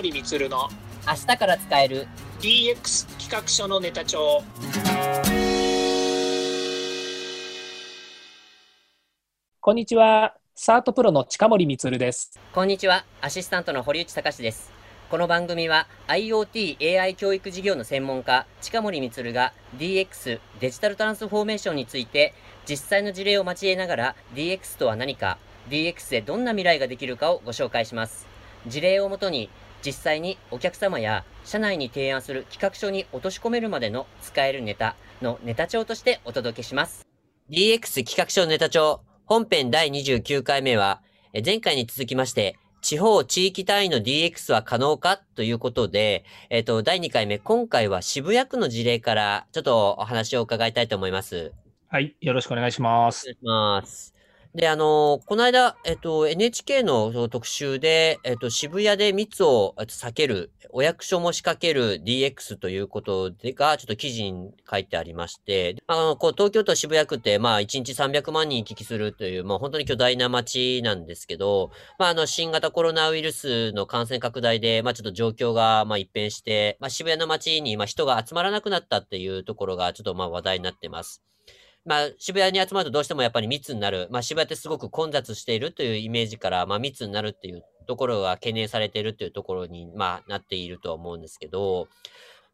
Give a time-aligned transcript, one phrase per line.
[0.00, 0.70] 森充の
[1.06, 2.06] 明日から使える
[2.40, 4.42] DX 企画書のネタ帳。
[9.60, 10.36] こんにちは。
[10.54, 12.40] サートプロの近森充です。
[12.54, 13.04] こんにちは。
[13.20, 14.72] アシスタントの堀内隆です。
[15.10, 22.32] この番組は IoT AI 教育事業の専門家近森充が DX デジタルトランスフォーメーションについて
[22.66, 25.36] 実際の事例を交えながら DX とは何か
[25.68, 28.26] DX でどんな未来ができるかをご紹介します。
[28.66, 29.50] 事例をもとに
[29.84, 37.06] 実際にお客様や社内に提案する企画書に落とし込めるまでの使えるネタのネタ帳としてお届けします。
[37.50, 41.02] DX 企画書ネタ帳本編第29回目は
[41.44, 51.52] 前回に続きまして地方地域単位の DX は可能かということで、えっ、と、第2回目、今回は渋谷区の事例からちょっとお話を伺いたいと思います。
[51.88, 53.24] はい、よろしくお願いします。
[53.24, 54.19] お願いします。
[54.52, 71.70] で、あの、この間、えっと、NHK の特集で、えっと、渋谷で密を避ける、お役所も仕掛ける DX ということでが、ちょっと記事に書いてありまして、あの、こう、東京都渋谷区って、まあ、1日300万人行き来するという、まあ、本当に巨大な街なんですけど、
[72.00, 81.22] まあ、あの、新型コロナウイルスの感染拡大で、まあ、ちょっと状況が、まあ、一変して、まあ、渋谷の街に、まあ、人が集まらなくなったっていうところが、ちょっと、まあ、話題になってます。
[81.84, 84.08] まあ、渋谷に集まるとどうしてもやっぱり密になる。
[84.10, 91.88] まあ、渋谷ってすごく混雑しているというイメージから、まあ、密になるっていうところが懸念されているというところに、まあ、なっているとは思うんですけど、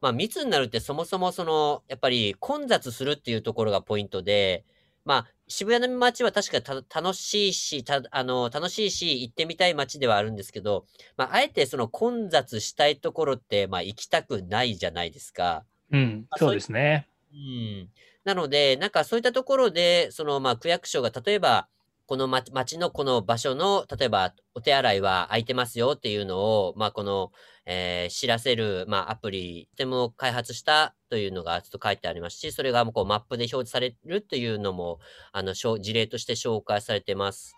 [0.00, 4.64] まあ、密になるってそもそもその、やっぱり混雑するっていうところがポイントで、
[5.04, 10.84] まあ、渋谷の街は確か楽しいし、た、あの、楽しいし、行ってみたい街ではあるんですけど、
[11.16, 15.64] まあ、あえてその混雑したいところって、まあ、行きたくないじゃないですか。
[15.92, 17.06] うん、そうですね。
[17.36, 17.90] うん。
[18.24, 21.68] なので、なんかそういったところで、その、まあ、区役所が例えば、
[22.06, 27.32] この町のこの場所の、例えば、お手洗いは空いてますよっていうのを、まあ、この、
[27.66, 35.00] えー、知らせる、まあ、アプリ、とても開発したというのがちょっと書いてありますし、それがこうマップで表示されるっていうのも、
[35.32, 37.54] あの、事例として紹介されてます。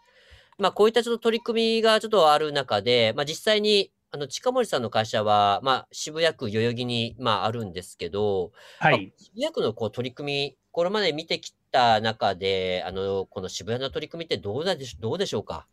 [0.57, 9.13] まあ、こういったちょっと取り組みがちょっとある中で、まあ、実際に、あの、近森さんの会社は、まあ、渋谷区代々木に、まあ、あるんですけど、はい。
[9.19, 15.67] 渋谷区のこう取り組み、これまで見てきた中で、あの、この渋谷の取り組みってどうでしどうでしょうか？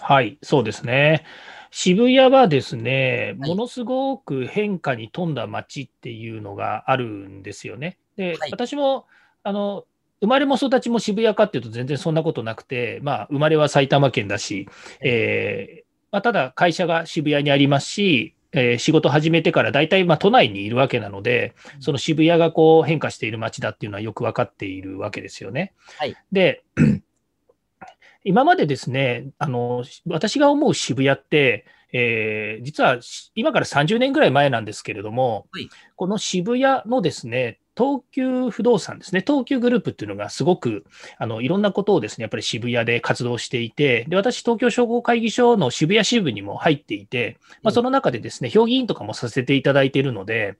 [0.00, 1.26] はい、そうですね。
[1.70, 7.98] 渋谷はですね、ものすごく変化に富んだ街っていうのがあるんですよね。
[8.16, 9.04] で、はい、私も、
[9.42, 9.84] あの、
[10.22, 14.66] 生まれも育ちも渋谷かっていうと全然そんなことなくて、まあ、生まれは埼玉県だし、
[15.02, 25.72] えーまあ、ただ会社が渋谷にありますし、えー、仕事始めてから大体まあ都内にいるわけなので、その渋谷がこう変化している街だっていうのはよく分かっているわけですよね。
[25.98, 26.62] はい、で、
[28.24, 31.64] 今までですね、あの私が思う渋谷って、
[31.94, 32.98] えー、実は
[33.34, 40.84] 今から30年ぐらい前なんですけれども、はい、この渋谷のですね、東急不動産ですね、東急グループっていうのがすごく
[41.18, 50.56] あのいろんなことをですね、やっぱり渋谷で活動していて、で私、東京商工会議所の渋谷支部にも入っていて、まあ、その中でですね、評議員とかもさせていただいているので、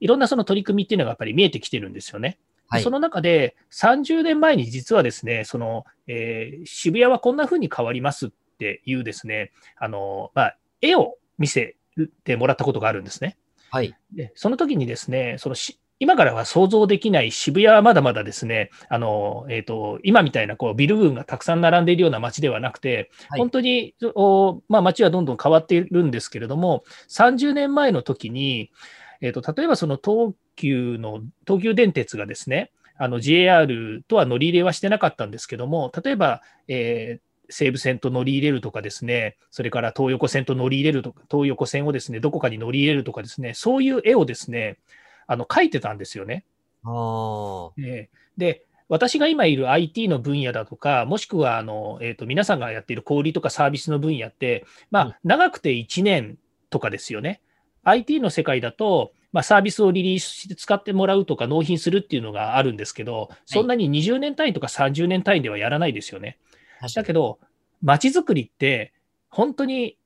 [0.00, 2.38] いろんなその取り組みっていうのがやっぱり見えてきてるんですよね。
[2.68, 11.76] はい、その中で、30年前に実はですね、そのえー、渋谷はこんな風に変わりますっていうですね、あのまあ、絵を見せ
[12.24, 13.36] てもらったことがあるんですね。
[13.70, 28.70] はい、でその時にですね、そのし今からは想像できない渋谷はまだまだですね、あの、えっ、ー、と、今みたいなこうビル群がたくさん並んでいるような街ではなくて、はい、本当に、おまあ、街はどんどん変わっているんですけれども、30年前の時に、
[29.22, 44.78] えっ、ー、と、例えばその東急の、東急電鉄がですね、あの JR とは乗り入れはしてなかったんですけども、例えば、えー西武線と乗り入れるとかですね、それから東横線と乗り入れるとか、東横線をですね、どこかに乗り入れるとかですね、そういう絵をですね、
[45.26, 46.44] あの描いてたんですよね。
[46.84, 56.38] あえで、私が今いる IT の分野だとか、もしくはあの、えーと、皆さんがやっている小売とかサービスの分野って、まあ、長くて1年
[56.70, 57.40] とかですよね。
[57.82, 66.38] IT の世界だと、まあ、サービスをリリースして使ってもらうとか納品するっていうのがあるんですけど、そんなに20年単位とか30年単位ではやらないですよね。
[66.94, 67.38] だけど、
[67.82, 68.92] 街づくりって、
[69.28, 69.98] 本当に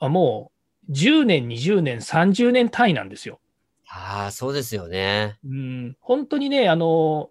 [0.00, 0.50] も
[0.88, 3.40] う10年、20年、30年単位なんですよ。
[3.88, 5.38] ああ、そうですよね。
[5.44, 7.30] うん、本当にね、あの、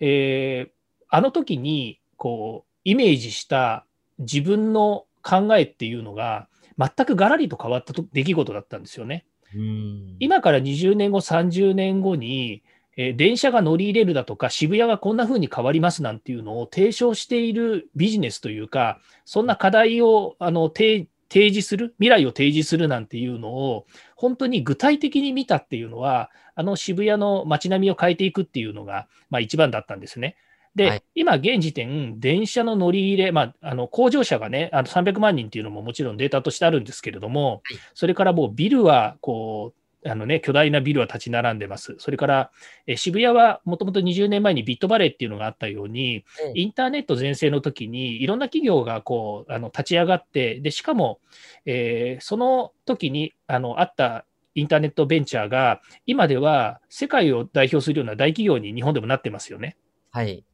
[0.00, 0.72] えー、
[1.08, 3.86] あの時に、こう、イメージした
[4.18, 9.26] 自分の考えっていうのが、全くがらりと変わった出来事だったんですよね。
[9.54, 12.62] うん今から20年後、30年後に、
[12.96, 23.86] えー、電車が乗り入れるだとか、渋谷がこんな風に変わりますなんていうのを提唱しているビジネスというか、そんな課題をあの提提示する、未来を提示するなんていうのを、
[24.16, 30.36] 本当に具体的に見たっていうのは、あの渋谷の街並みを変えていくっていうのが、まあ、一番だったんですね。
[30.76, 41.94] で、はい、今現時点、電車の乗り入れ、まあ、あの工場者がね、あの300万人っていうのももちろんデータとしてあるんですけれども、はい、それからもうビルはこうあのね、巨大なビルは立ち並んでます。
[41.98, 42.50] それから、
[42.86, 51.20] え渋谷はもともと20年前にビットバレーっていうのがあったように、うん、インターネット全盛の時にいろんな企業がこうあの立ち上がって、でしかも、
[51.66, 59.76] えー、その時にあのあったインターネットベンチャーが、今では世界を代表するような大企業に日本でもなってますよね。
[60.10, 60.44] はい、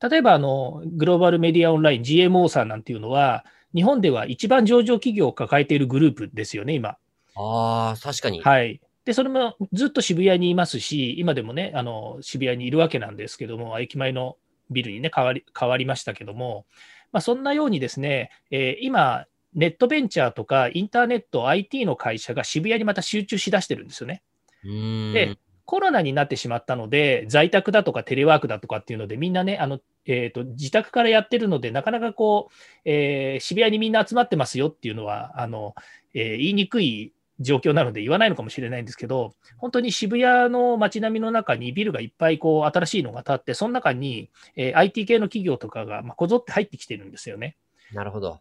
[0.00, 3.44] 例えばあの、グローバルメディアオンライン、GMO さんなんていうのは、
[3.74, 6.96] 日本では一番上場企業を抱えているグループですよね、今。
[7.36, 8.40] ああ、確かに。
[8.40, 8.80] はい。
[9.04, 14.36] で、それもずっと渋谷にいますし、今でもね、あの渋谷にいるわけなんですけども、駅前の
[14.70, 16.66] ビルにね、変わり変わりましたけども、
[17.12, 24.22] まあ、そんなようにですね、えー、今、ネットベンチャーとかインターネット、IT の会社が渋谷にまた集中しだしてるんですよね。
[24.64, 32.54] で、コロナになってしまったので、在宅だとかテレワークだとかっていうので、みんなね、あのえーと、自宅からやってるので、なかなかこう、
[32.84, 35.74] えー、渋谷にみんな集まってますよっていうのは、あの
[36.12, 47.56] えー、言いにくい状況なので言わないのかもしれないんですけど、本当に渋谷の街並みの中にビルがいっぱいこう新しいのが建って、その中に、えー、IT 系の企業とかが、まあ、こぞって入ってきてるんですよね。
[47.92, 48.40] なるほど。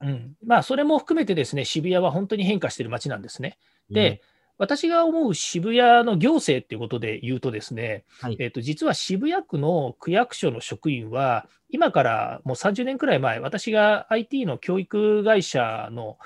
[0.00, 3.58] うんまあ、それも含めてですね、渋谷は本当に変化している街なんですね。
[3.90, 4.20] で、うん
[4.58, 16.16] 私が思う渋谷の行政っていうことで言うとですね、はい、えー、と実は渋谷区の区役所の職員は、今からもう30年くらい前、私が IT の教育会社の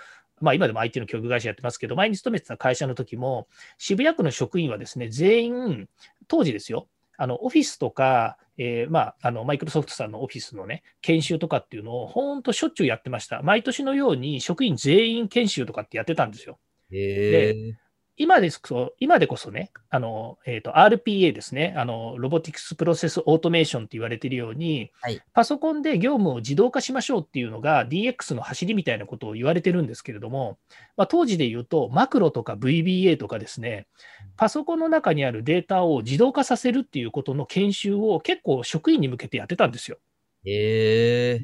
[0.40, 3.48] まあ、今でも IT の教育会社やってますけど、前に勤めてた会社の時も、
[3.78, 5.88] 渋谷区の職員はですね、全員、
[6.28, 13.42] 当時ですよ、あのオフィスとか、えー、まあ、あのマイクロソフトさんのオフィスのね、研修とかっていうのを、本当しょっちゅうやってました。
[13.42, 16.58] 毎年のように職員全員研修とかってやってたんですよ。
[16.90, 17.76] で
[18.18, 18.62] 今です
[18.98, 21.74] 今でこそね、あのえーと、RPA ですね。
[21.76, 30.56] あの、ロボティクスプロセスオートメーションって言われているように、はい、パソコンで業務を自動化しましょうっていうのが DX の走りみたいなことを言われてるんですけれども、
[30.96, 33.86] まあ、当時で言うと、マクロとか VBA とかですね、
[34.38, 39.98] パソコンの中にあるデータを自動化させるっていうことの研修を結構職員に向けてやってたんですよ。
[40.46, 41.40] へ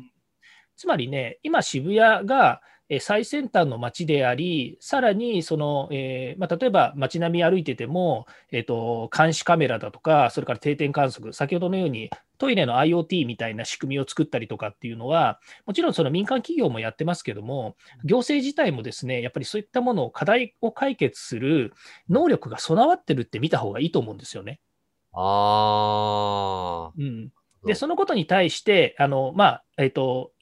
[0.77, 2.63] つまりね、今渋谷が
[3.01, 21.73] 最先端の街であり、さらにその、えーまあ、例えば街並み歩いてても、えーと、監視カメラだとか、それから定点観測、先ほどのようにトイレの IoT みたいな仕組みを作ったりとかっていうのは、もちろんその民間企業もやってますけども、行政自体もですね、やっぱりそういったものを課題を解決する
[22.09, 24.61] 能力が備わってるって見た方がいいと思うんですよね。
[25.15, 27.31] あうん、
[27.65, 30.33] で、そのことに対して、あのまあえーと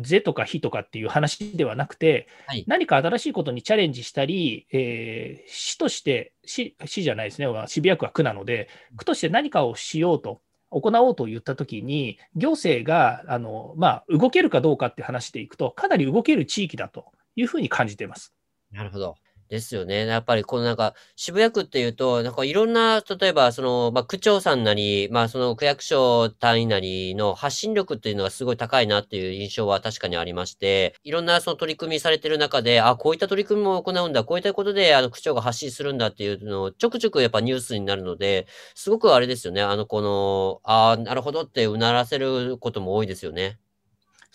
[0.00, 17.06] 是とか非とかっていう話ではなくて、はい、何か新しいことにチャレンジしたり、えー、市として市、市じゃないですね、渋谷区は区なので、区として何かをしようと、行おうと言ったときに、行政があの、まあ、動けるかどうかって話でいくと、かなり動ける地域だと
[17.36, 18.34] いうふうに感じています。
[18.72, 19.14] なるほど。
[19.48, 20.06] ですよね。
[20.06, 39.62] やっぱりこのなんか、渋谷区っていうと、なんかいろんな、例えばその、まあ、区長さんなり、まあ、その区役所単位なりの発信力っていうのがすごい高いなっていう印象は確かにありまして、いろんなその取り組みされてる中で、あ、こういった取り組みも行うんだ、こういったことで、あの、区長が発信するんだっていうのをちょくちょくやっぱニュースになるので、すごくあれですよね。
[39.62, 43.58] あの、この、ああ、なるほどってうならせることも多いですよね。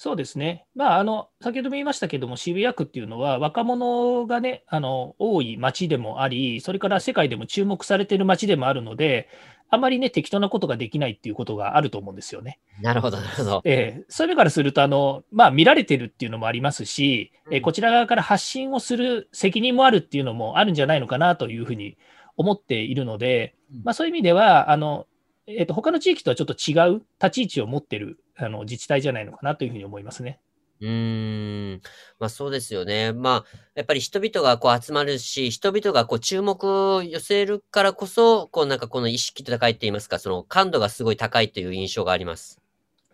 [0.01, 0.65] そうですね。
[0.75, 9.27] まあ、あの、先ほども言いましたけども、渋谷区っていうのは、若者がね、あの、多い街でもあり、それから世界でも注目されている街でもあるので、
[9.69, 12.61] あまりね、適当なことができないっていうことがあると思うんですよね。
[12.81, 13.61] なるほど、なるほど。
[13.65, 21.97] えー、そういう意味からすると、あの、まあ、見られてるっていうのもありますし、うん、えー、こちら側から発信をする責任もあるっていうのもあるんじゃないのかなというふうに
[22.37, 23.53] 思っているので、
[23.83, 25.07] まあ、そういう意味では、あの、
[25.45, 30.39] えーと、他の地域とはちょっと違う立ち位置を持っているあの自治体じゃないのかなというふうに思いますね。
[30.81, 31.81] うーん。
[32.19, 33.11] まあそうですよね。
[33.11, 42.61] まあ、やっぱり人々がこう集まるし、人々がこう注目を寄せるからこそ、こうなんかこの意識高いって言いますか、その感度がすごい高いという印象があります。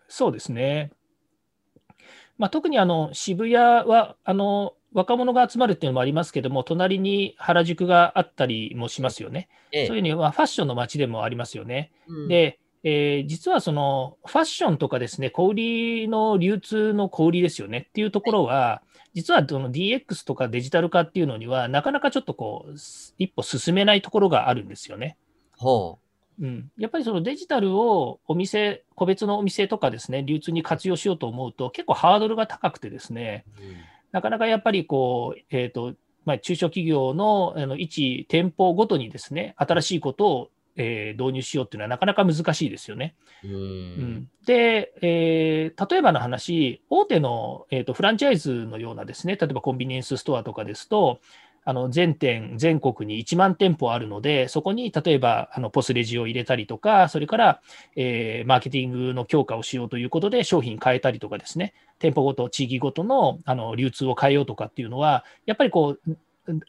[0.08, 0.92] そうですね。
[2.38, 9.48] まあ、特にあの渋谷はあの若者が集まるっていうのもありますけども、隣に原宿があったりもしますよね。
[9.72, 11.92] ええ、そういうふうに、まあ、ファッションの街でもありますよね。
[12.06, 18.80] うん、で、えー、実はそのファッションとかですね、小売りの流通の小売りですよねっていうところは、
[19.12, 22.74] 実はその DX とかデジタル化っていうのには、なかなかちょっとこう、
[23.18, 25.16] 一歩進めないところがあるんですよね。
[25.56, 25.98] ほ
[26.38, 26.44] う。
[26.44, 33.44] うん、やっぱりそのデジタルをお店、個別のお店とかですね、流通に活用しようと思うと、結構ハードルが高くてですね、
[34.12, 43.14] なかなかやっぱりこう、えっ、ー、と、まあ、中小企業のあの一店舗ごとにですね、新しいことをえー、導入しようっていうのはなかなか難しいですよね。
[43.44, 51.20] うん、で、えー、例えばの話、大手の、えーと、フランチャイズのようなですね、例えばコンビニエンスストアとかですと、
[51.68, 57.60] あの全店、全国に1万店舗あるので、そこに例えばあのポスレジを入れたりとか、それから、
[57.96, 66.16] えー、マーケティングの強化をしようということで商品変えたりとかですね、店舗ごと、地域ごとのあの流通を変えようとかっていうのは、やっぱりこう、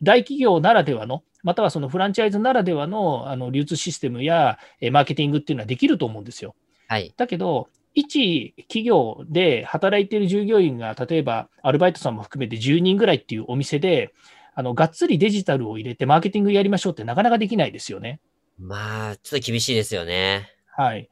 [0.01, 4.57] 大企業ならではの、またはそのフランチャイズならではのあの流通システムや
[4.91, 6.55] マーケティングっていうのはできると思うんですよ。
[6.89, 14.13] はい、だけど、一企業で働いている従業員が、例えばアルバイトさんも含めて10人ぐらいっていうお店で、
[14.55, 18.19] あのがっつりデジタルを入れてマーケティングやりましょうってなかなかできないですよね。
[18.59, 20.49] まあ、ちょっと厳しいですよね。
[20.75, 21.09] はい。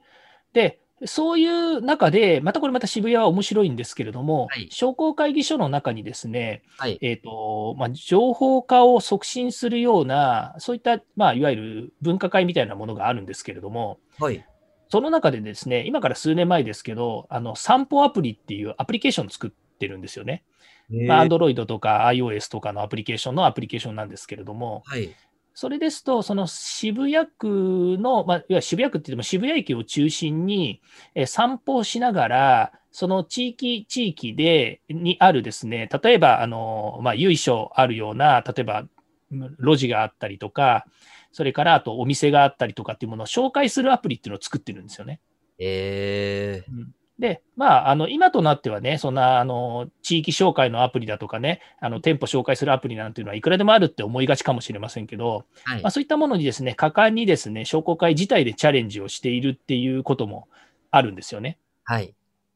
[0.51, 14.45] で、そういう中で、またこれまた渋谷は面白いんですけれども、はい、商工会議所の中にですね、はい、えっ、ー、と、まあ、情報化を促進するような、そういった、まあ、いわゆる分科会みたいなものがあるんですけれども、はい、
[14.87, 20.43] その中でですね、今から数年前ですけど、あの、散歩アプリっていうアプリケーションを作ってるんですよね。
[20.89, 25.13] まあ、Android とか iOS とかのアプリケーションのアプリケーションなんですけれども、はい、
[25.57, 30.81] それですと、その渋谷区の、まあ、いや渋谷区って言っても渋谷駅を中心に、
[31.15, 38.85] え散歩をしながら、その地域、地域で、にあるですね、例えば、あの、まあ、由緒あるような、例えば、
[39.31, 40.85] 路地があったりとか、
[41.31, 45.21] それからあとお店があったりとかっていうものを紹介するアプリっていうのを作ってるんですよね。
[45.57, 60.49] えー、うんで、まあ、あの、今となってはね、そんな、あの、地域紹介のアプリだとかね、あの、店舗紹介するアプリなんていうのはいくらでもあるって思いがちかもしれませんけど、はい、まあ、そういったものにですね、果敢にですね、商工会自体でチャレンジをしているっていうことも
[60.91, 61.57] あるんですよね。
[61.85, 62.13] はい。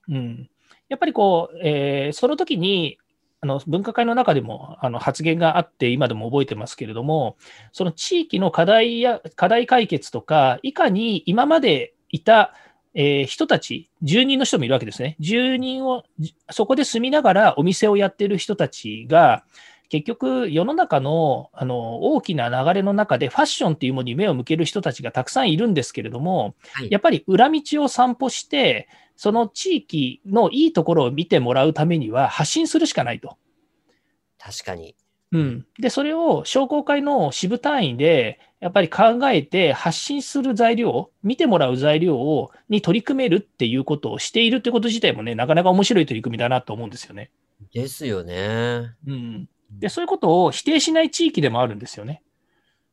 [0.10, 0.50] うん。
[0.90, 2.98] やっぱりこう、えー、その時に、
[3.42, 7.38] あの分科会の中でもあの発言があって、今でも覚えてますけれども、
[7.72, 12.54] その地域の課題や課題解決とか、いかに今までいた
[12.94, 15.16] えー、人たち、住人の人もいるわけですね。
[15.20, 16.04] 住人を、
[16.50, 19.44] そこで住みながらお店をやってる人たちが、
[19.90, 33.38] 結局、世の中のあの大きな流れの中で、ファッションっていうものに目を向ける人たちがたくさんいるんですけれども、はい、やっぱり裏道を散歩して、その地域のいいところを見てもらうためには、発信するしかないと。
[34.38, 34.96] 確かに。
[35.32, 47.32] うん、でそれを商工会の支部単位でやっぱり考えて発信する材料、見てもらう材料をに取り組めるっていうことをしているってこと自体もね、なかなか面白い取り組みだなと思うんですよね。
[47.74, 48.96] ですよね。
[49.08, 49.50] うん。
[49.80, 52.22] で、そういうことを否定しない地域でもあるんですよね。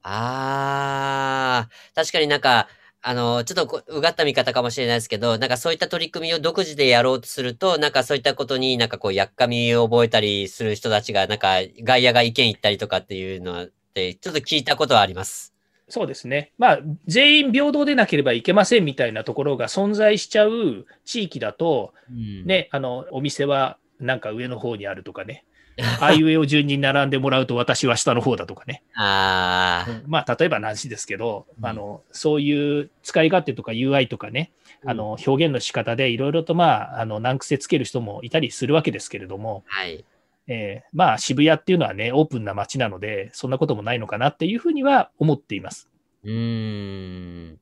[0.02, 2.68] ああ、確かになんか、
[3.08, 15.54] あの、ちょっとうがった見方かもしれないですけど、なんかそういった取り組みを独自でやろうとすると、なんかそういったことになんかこう、やっかみを覚えたりする人たちが、なんか外野が意見言ったりとかっていうのって、ちょっと聞いたことはあります。
[15.88, 16.50] そうですね。
[16.58, 25.44] まあ、全員平等でなければいけませんみたいなところが存在しちゃう地域だと、うん、ね、あの、お店はなんか上の方にあるとかね。
[26.00, 28.82] あいうえを順に並んでもらうと私は下の方だとかね。
[28.94, 34.52] あまあ、例えばなしですけど、うん、あの、そういう使い勝手とか UI とかね、
[34.86, 40.04] あの、表現の仕方でいろいろとまあ、あの、難癖つける人もいたりするわけですけれども、はい。
[40.48, 45.88] えー、まあ、渋谷っていうのはね、オープンな街なので、そんなこともないのかなっていうふうには思っています。
[46.24, 47.58] うーん。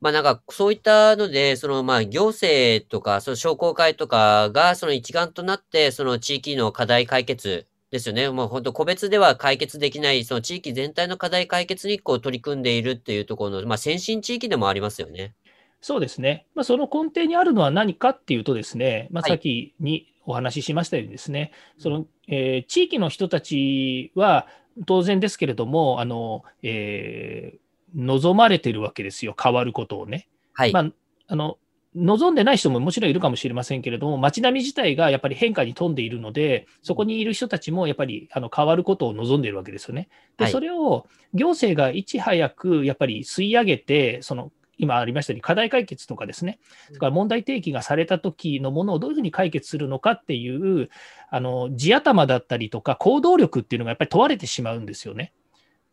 [0.00, 8.28] まあなんか、そういったので、そのまあ行政とか、その商工会とかがその一丸となって、その地域の課題解決ですよね。
[8.28, 15.34] もう本当個別では解決できない、その地域全体の課題解決にこう取り組んでいるっていうところの、まあ先進地域でもありますよね。
[15.80, 16.46] そうですね。
[16.54, 24.46] まあその根底にあるのは何かっていうとですね、まあさっきにお話ししましたようにですね、はい、その、えー、地域の人たちは
[24.84, 30.28] 当然ですけれども、あの、えー望まれてるわけですよ、変わることをね。
[30.52, 30.72] はい。
[30.72, 30.92] まあ、
[31.28, 31.58] あの、
[31.96, 40.08] 望んでない人ももちろんいるかもしれませんけれども、街並み自体がやっぱり変化に富んでいるので、そこにいる人たちもやっぱりあの変わることを望んでいるわけですよね。
[40.36, 50.90] で、それを行政がいち早くやっぱり吸い上げて、その今ありましたように課題解決とかですね、それから問題提起がされた時のものをどういうふうに解決するのかっていう、
[51.30, 55.32] あの地頭だったりとか行動力っていうのがやっぱり問われてしまうんですよね。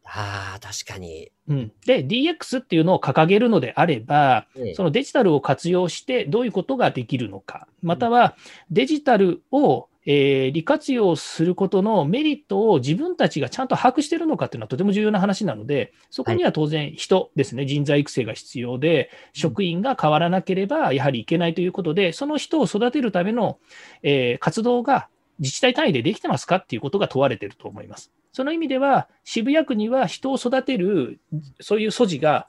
[0.05, 1.31] ああ、確かに。
[1.47, 8.35] うん、で、DX っていうのを掲げるのであれば、ええ、そのデジタルを活用してどういうことができるのか、または
[8.69, 23.59] デジタルを、えー、利活用することのメリットを自分たちがちゃんと把握しているのかっていうのはとても重要な話なので、そこには当然人ですね、はい、人材育成が必要で、職員が変わらなければやはりいけないということで、その人を育てるための、
[24.01, 25.07] えー、活動が
[25.39, 28.11] 自治体単位でできてますかっていうことが問われていると思います。
[28.33, 31.19] その意味では、渋谷区には人を育てる、
[31.61, 32.47] そういう素地が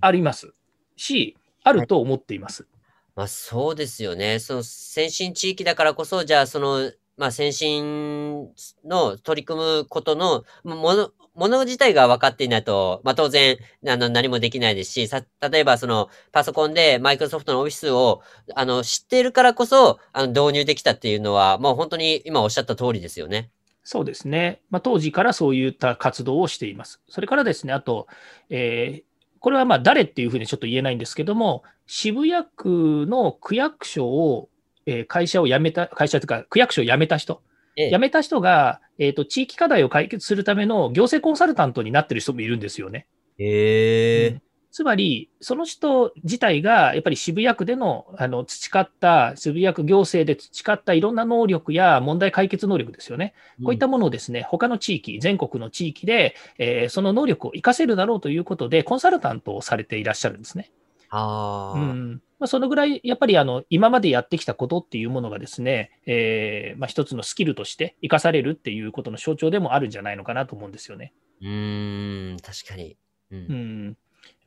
[0.00, 0.54] あります
[0.96, 2.62] し、あると思っています。
[2.62, 2.70] はい、
[3.16, 4.38] まあ、そうですよね。
[4.38, 8.48] その先進地域だからこそ、じゃあ、その、まあ、先進
[8.84, 18.22] の取り組むことのもの、もの自体が分かっていないと、まあ、当然、あの、何もできないですし、さ、例えばその、パソコンでマイクロソフトのオフィスを、
[18.54, 23.50] あの、知っているからこそ、あの、導入できたっていうのは、もう本当に今おっしゃった通りですよね。
[23.84, 24.62] そうですね。
[24.70, 27.02] まあ、当時からそういった活動をしています。
[27.08, 28.08] それからですね、あと、
[28.48, 29.04] えー、
[29.40, 34.48] これはまあ誰っていうふうにちょっと言えないんですけども、渋谷区の区役所を、
[34.86, 37.42] えー、会社を辞めた、会社というか、区役所を辞めた人、
[37.76, 43.06] ええ、辞めた人が、えーと、地域課題を解決するための行政コンサルタントになってる人もいるんですよね。
[43.38, 44.40] へ、えー、
[44.74, 53.34] つまり、その人自体がやっぱり渋谷区でのあの培った、渋谷区行政で培ったいろんな能力や問題解決能力ですよね。
[53.64, 60.72] こういったものをですね、他の地域、全国の地域で、えー、その能力を活かせるだろうということで、コンサルタントをされていらっしゃるんですね。
[61.08, 71.12] あうんまあ、そのぐらい、やっぱりあの今までやってきたことっていうものがですね、えーまあ、一つのスキルとして生かされるっていうことの象徴でもあるんじゃないのかなと思うんですよね。
[71.40, 72.96] うん、確かに。
[73.30, 73.96] うん、うん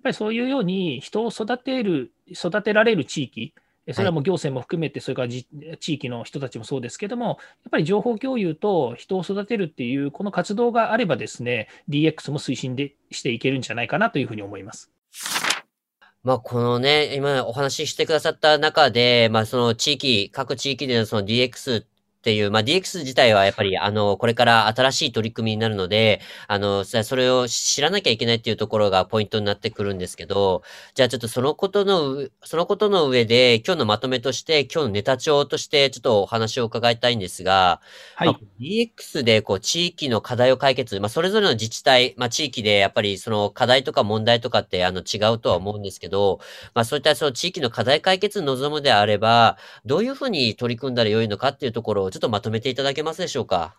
[0.04, 3.54] ぱりそういうように人を育てる、育てられる地域、
[3.94, 7.38] それはもう行政も含めて、それから地域の人たちもそうですけども、やっ
[7.72, 14.92] ぱり情報共有と人を育てるっていう、この活動があればですね、DX も推進でしていけるんじゃないかなというふうに思います。
[16.24, 21.86] まあ、このね、今お話ししてくださった中で、まあ、その地域、各地域でのその DX っ
[22.22, 30.64] ていう、まあ、DX 自体はやっぱり、あの、これから新しい取り組みになるので、あの、それを知らなきゃいけないっていうところがポイントになってくるんですけど、
[30.96, 37.82] じゃあちょっとそのことの、そのことの上で、今日のまとめとして、今日のネタ帳として、ちょっとお話を伺いたいんですが、
[38.16, 38.28] はい。
[38.28, 46.40] まあ、DX で、こう、地域の課題を解決、まあ、それぞれの自治体、まあ、地域で、やっぱり、その課題とか問題とかって、あの、違うとは思うんですけど、
[46.74, 53.76] まあ、そういったその地域の課題解決に臨むであれば、どういうふうに取り組んだらよいのかっていうところを、ちょっとまとめていただけますでしょうか？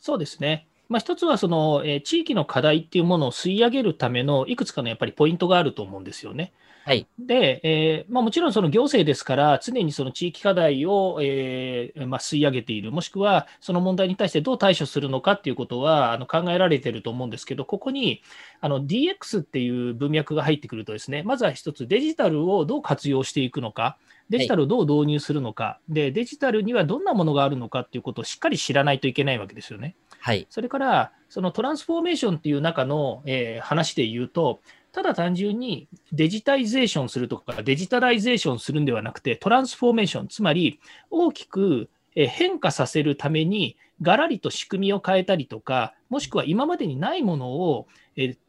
[0.00, 0.68] そうですね。
[0.88, 6.52] まあ、一つはその、えー、地域の課題っていうものを吸い上げるためのいくつかのやっぱりポイントがあると思うんですよね。
[6.84, 18.22] はい、で、えーまあ、もちろんその行政ですから、常にその地域課題を、えーまあ、吸い上げている、もしくはその問題に対してどう対処するのかっていうことはあの考えられていると思うんですけど、ここに
[18.60, 29.96] あの DX っていう文脈が入ってくるとですね、まずは一つデジタルをどう活用していくのか、デジタルをどう導入するのか、はい、で、デジタルにはどんなものがあるのかっていうことをしっかり知らないといけないわけですよね。
[30.20, 30.46] はい。
[30.50, 34.60] それから、そのトランスフォーメーションっていう中の、えー、話で言うと、
[34.92, 47.86] ただ単純にデジタイゼーションするとか、デジタライゼーションするんではなくて、トランスフォーメーション、つまり大きく変化させるために、がらりと仕組みを変えたりとか、もしくは今までにないものを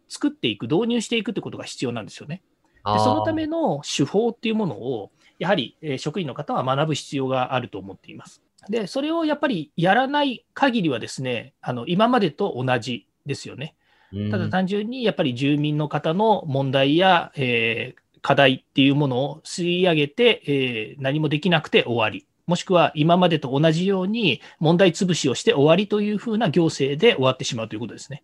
[0.07, 2.41] 作っていく、導入していくってことが必要なんですよね。
[2.85, 8.41] でそのための手法っていうものを、やはり職員の方は学ぶ必要があると思っています。
[8.69, 13.76] で、それをやっぱりやらない限りはですね、あの今までと同じですよね。
[14.32, 22.26] ただ単純にやっぱり住民の方の問題や、えー、課題っていうものを吸い上げて、えー、何もできなくて終わり。
[22.45, 28.23] もしくは今までと同じように問題潰しをして終わりというふうな行政で終わってしまうということですね。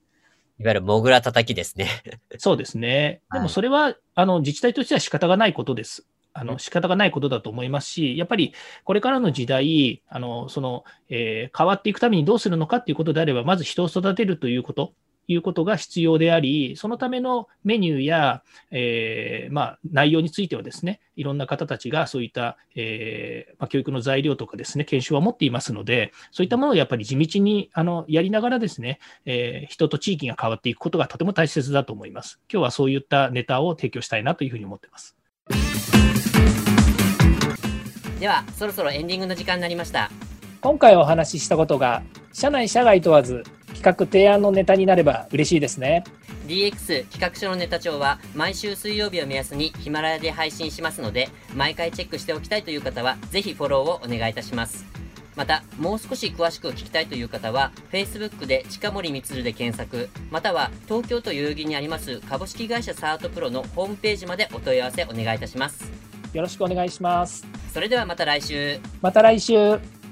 [0.60, 1.90] いわゆるモグラ叩きですね。
[2.38, 3.22] そうですね。
[3.34, 6.06] でもそれは、あの自治体としては仕方がないことです。
[6.34, 14.94] あの仕方がないことだと思いますし、やっぱりこれからの時代、あのそのえー、変わっていくためにどうするのかということであれば、まず人を育てるということ、
[15.28, 32.42] いうことが必要であり、そのためのメニューや、えー、まあ、内容についてはですね、いろんな方たちがそういった、えー、まあ、教育の材料とかですね、研修は持っていますので、そういったものをやっぱり地道にあのやりながらですね、えー、人と地域が変わっていくことがとても大切だと思います。
[32.52, 35.16] 今日はそういったネタを提供したいなというふうに思っています。
[38.20, 40.10] ではそろそろエンディングの時間になりました。
[40.62, 43.44] 今回お話ししたことが社内社外問わず
[43.74, 46.06] 企画提案のネタになれば嬉しいですね。
[46.48, 54.86] DX 企画書のネタ帳は毎週水曜日を目安にヒマラヤで配信しますので毎回チェックしておきたいという方はぜひフォローをお願いいたします
[55.36, 65.92] また、もう少し詳しく聞きたいという方は、Facebook で近森光で検索、または東京都代々木にあります株式会社サートプロのホームページまでお問い合わせお願いいたします。
[66.34, 67.46] よろしくお願いします。
[67.74, 68.80] それではまた来週。
[69.02, 70.03] また来週。